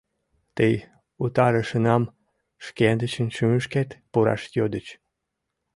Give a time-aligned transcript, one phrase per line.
[0.55, 0.73] —Тый
[1.23, 2.03] Утарышынам
[2.65, 4.87] шкендычын шӱмышкет пураш йодыч.